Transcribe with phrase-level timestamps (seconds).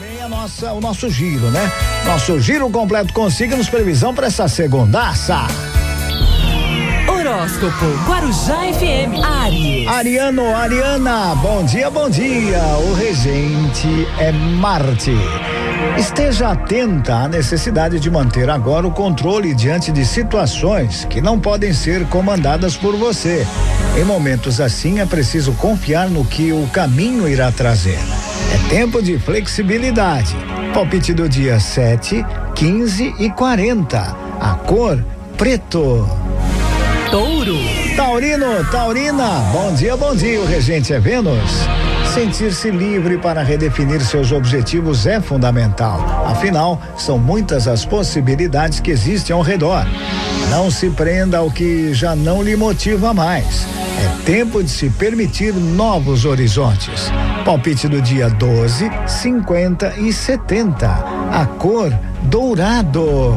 [0.00, 1.70] também a nossa, o nosso giro, né?
[2.06, 5.46] Nosso giro completo com signos, previsão para essa segundaça.
[7.06, 9.86] Horóscopo Guarujá FM Aries.
[9.88, 12.62] Ariano, Ariana, bom dia, bom dia.
[12.78, 15.12] O regente é Marte.
[15.98, 21.74] Esteja atenta à necessidade de manter agora o controle diante de situações que não podem
[21.74, 23.46] ser comandadas por você.
[24.00, 27.98] Em momentos assim é preciso confiar no que o caminho irá trazer.
[28.52, 30.34] É tempo de flexibilidade.
[30.72, 32.24] Palpite do dia 7,
[32.54, 33.98] 15 e 40.
[34.40, 35.04] A cor
[35.36, 36.08] preto.
[37.10, 37.58] Touro.
[37.96, 40.40] Taurino, Taurina, bom dia, bom dia.
[40.40, 41.66] O regente é Vênus.
[42.14, 46.24] Sentir-se livre para redefinir seus objetivos é fundamental.
[46.26, 49.86] Afinal, são muitas as possibilidades que existem ao redor.
[50.50, 53.66] Não se prenda ao que já não lhe motiva mais.
[53.98, 57.10] É tempo de se permitir novos horizontes.
[57.44, 60.86] Palpite do dia 12, 50 e 70.
[60.86, 63.34] A cor dourado.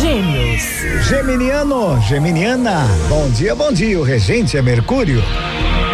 [0.00, 0.62] Gêmeos.
[1.08, 3.98] Geminiano, Geminiana, bom dia, bom dia.
[3.98, 5.22] O regente é Mercúrio.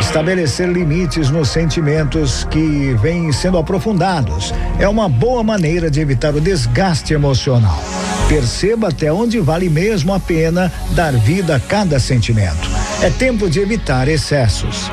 [0.01, 6.41] Estabelecer limites nos sentimentos que vêm sendo aprofundados é uma boa maneira de evitar o
[6.41, 7.79] desgaste emocional.
[8.29, 12.69] Perceba até onde vale mesmo a pena dar vida a cada sentimento.
[13.03, 14.91] É tempo de evitar excessos.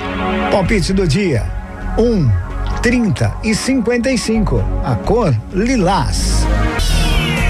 [0.52, 1.63] Palpite do dia:
[1.98, 2.32] 1, um,
[2.82, 4.64] 30 e 55.
[4.84, 6.44] A cor lilás.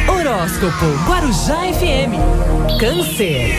[0.08, 2.78] Horóscopo Guarujá FM.
[2.78, 3.54] Câncer.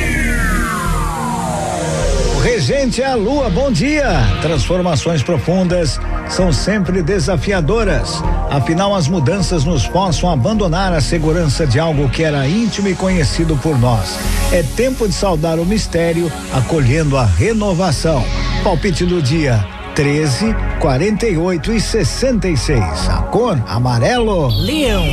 [2.37, 4.05] O regente é a lua, bom dia.
[4.43, 8.23] Transformações profundas são sempre desafiadoras.
[8.51, 9.87] Afinal, as mudanças nos
[10.29, 14.19] a abandonar a segurança de algo que era íntimo e conhecido por nós.
[14.53, 18.23] É tempo de saudar o mistério, acolhendo a renovação.
[18.63, 19.65] Palpite do dia:
[19.95, 22.83] 13, 48 e 66.
[23.09, 24.49] A cor amarelo.
[24.49, 25.05] Leão.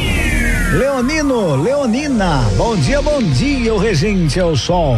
[0.74, 4.96] Leonino, Leonina, bom dia, bom dia, o regente é o sol.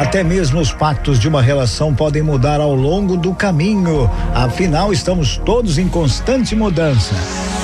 [0.00, 4.08] Até mesmo os pactos de uma relação podem mudar ao longo do caminho.
[4.32, 7.14] Afinal, estamos todos em constante mudança.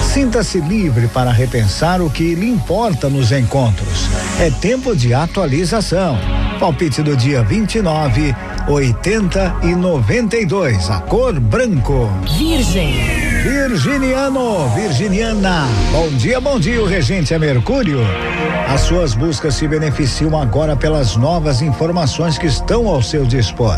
[0.02, 4.08] Sinta-se livre para repensar o que lhe importa nos encontros.
[4.40, 6.18] É tempo de atualização.
[6.58, 8.34] Palpite do dia 29,
[8.68, 10.90] 80 e 92.
[10.90, 12.08] A cor branco.
[12.38, 13.25] Virgem.
[13.46, 18.00] Virginiano, Virginiana, bom dia, bom dia, o regente é Mercúrio.
[18.68, 23.76] As suas buscas se beneficiam agora pelas novas informações que estão ao seu dispor.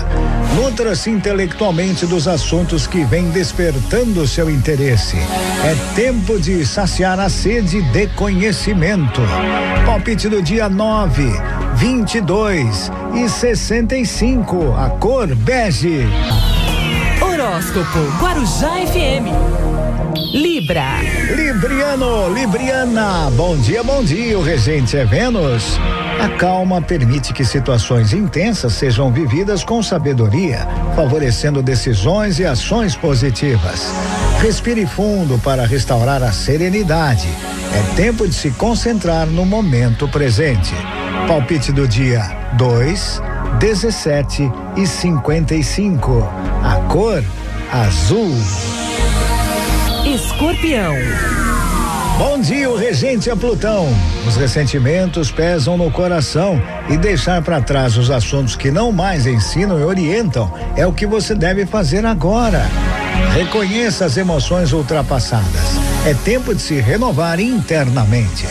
[0.55, 5.19] Nutra-se intelectualmente dos assuntos que vêm despertando seu interesse.
[5.63, 9.21] É tempo de saciar a sede de conhecimento.
[9.85, 11.31] Palpite do dia 9,
[11.75, 14.75] 22 e 65.
[14.79, 16.07] A cor bege.
[17.59, 19.27] Horóscopo Guarujá FM.
[20.33, 21.01] Libra.
[21.35, 24.39] Libriano, Libriana, bom dia, bom dia.
[24.39, 25.77] O regente é Vênus.
[26.23, 33.93] A calma permite que situações intensas sejam vividas com sabedoria, favorecendo decisões e ações positivas.
[34.41, 37.29] Respire fundo para restaurar a serenidade.
[37.75, 40.73] É tempo de se concentrar no momento presente.
[41.27, 42.23] Palpite do dia
[42.57, 43.21] 2,
[43.59, 46.23] 17 e 55.
[46.63, 47.25] A cor
[47.73, 48.35] azul.
[50.07, 50.95] Escorpião.
[52.17, 53.87] Bom dia, o regente é Plutão.
[54.27, 59.79] Os ressentimentos pesam no coração e deixar para trás os assuntos que não mais ensinam
[59.79, 62.67] e orientam é o que você deve fazer agora.
[63.35, 65.79] Reconheça as emoções ultrapassadas.
[66.07, 68.47] É tempo de se renovar internamente.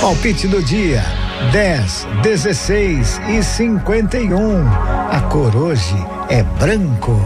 [0.00, 1.04] Palpite do dia:
[1.52, 4.66] 10, 16 e 51.
[5.10, 5.96] A cor hoje
[6.28, 7.20] é branco.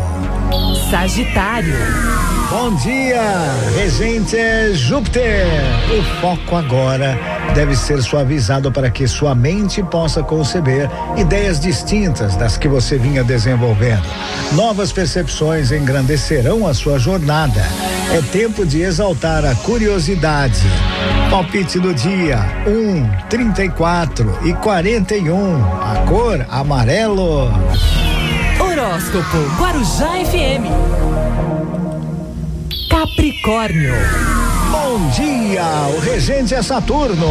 [0.91, 2.38] Sagitário.
[2.51, 3.21] Bom dia,
[3.77, 5.45] regente é Júpiter.
[5.99, 7.15] O foco agora
[7.55, 10.89] deve ser suavizado para que sua mente possa conceber
[11.19, 14.03] ideias distintas das que você vinha desenvolvendo.
[14.53, 17.61] Novas percepções engrandecerão a sua jornada.
[18.15, 20.63] É tempo de exaltar a curiosidade.
[21.31, 25.65] Palpite do dia: 1, um, 34 e 41.
[25.83, 27.53] A cor amarelo.
[28.59, 31.48] Horóscopo Guarujá FM.
[33.49, 33.95] Capricórnio.
[34.71, 35.65] Bom dia,
[35.97, 37.31] o regente é Saturno.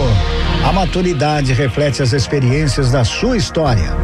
[0.68, 3.96] A maturidade reflete as experiências da sua história.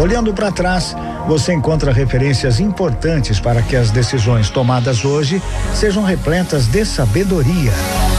[0.00, 0.96] Olhando para trás,
[1.28, 5.40] você encontra referências importantes para que as decisões tomadas hoje
[5.72, 7.72] sejam repletas de sabedoria.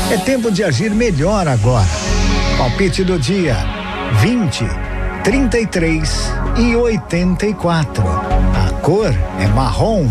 [0.09, 1.89] É tempo de agir melhor agora.
[2.57, 3.57] Palpite do dia:
[4.21, 4.65] 20,
[5.25, 8.03] 33 e 84.
[8.07, 10.09] A cor é marrom.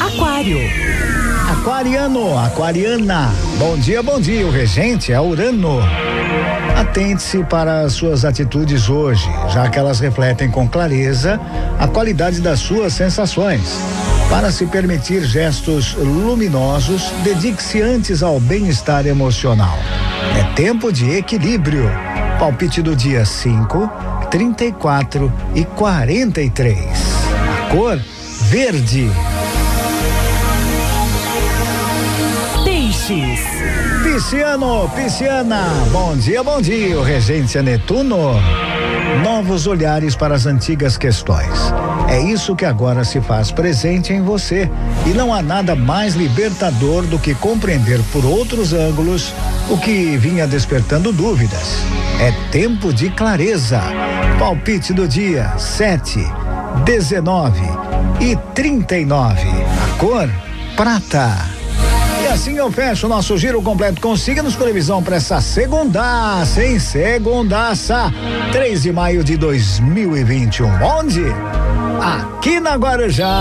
[0.00, 1.19] Aquário.
[1.60, 3.30] Aquariano, aquariana.
[3.58, 4.46] Bom dia, bom dia.
[4.46, 5.80] O regente é Urano.
[6.74, 11.38] Atente-se para as suas atitudes hoje, já que elas refletem com clareza
[11.78, 13.78] a qualidade das suas sensações.
[14.30, 19.78] Para se permitir gestos luminosos, dedique-se antes ao bem-estar emocional.
[20.38, 21.90] É tempo de equilíbrio.
[22.38, 23.90] Palpite do dia 5,
[24.30, 26.78] 34 e 43.
[27.68, 28.00] A cor
[28.48, 29.10] verde.
[33.10, 33.40] Peixes.
[34.04, 38.34] Pisciano, Pisciana, bom dia, bom dia, o Regência Netuno.
[39.24, 41.48] Novos olhares para as antigas questões.
[42.08, 44.70] É isso que agora se faz presente em você.
[45.04, 49.34] E não há nada mais libertador do que compreender por outros ângulos
[49.68, 51.82] o que vinha despertando dúvidas.
[52.20, 53.82] É tempo de clareza.
[54.38, 56.24] Palpite do dia: 7,
[56.84, 57.60] 19
[58.20, 59.48] e 39.
[59.48, 60.30] A cor:
[60.76, 61.49] prata.
[62.30, 66.78] E assim eu fecho o nosso giro completo com signos previsão para essa segunda, sem
[66.78, 68.04] segundaça,
[68.52, 70.68] 3 de maio de 2021.
[70.80, 71.24] Onde?
[72.00, 73.34] Aqui na Guarujá.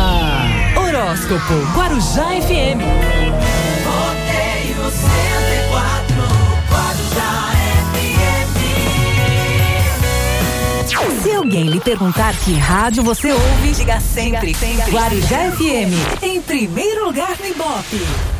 [0.75, 2.81] Horóscopo Guarujá FM.
[3.85, 6.15] Rodeio 104,
[6.71, 7.51] Guarujá
[10.87, 11.21] FM.
[11.21, 14.55] Se alguém lhe perguntar que rádio você ouve, diga sempre,
[14.89, 16.23] Guarujá FM.
[16.23, 18.38] Em primeiro lugar no Ibope.